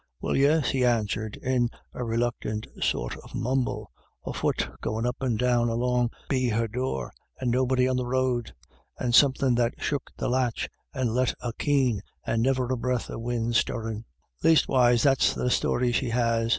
[0.19, 3.91] w Well, yis," he answered, in a reluctant sort of mumble,"
[4.25, 8.51] a fut goin' up and down along be her door, and nobody on the road;
[8.97, 13.21] and somethin' that shook the latch and let a keen, and niver a breath of
[13.21, 14.05] win' stirrin'.
[14.43, 16.49] Lastewise that's the story she has.